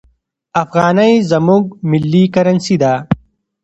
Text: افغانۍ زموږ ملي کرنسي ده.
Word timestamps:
افغانۍ 0.63 1.13
زموږ 1.31 1.63
ملي 1.89 2.23
کرنسي 2.33 2.75
ده. 2.81 2.93